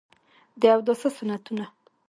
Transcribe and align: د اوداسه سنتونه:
د 0.61 0.63
اوداسه 0.75 1.09
سنتونه: 1.17 1.65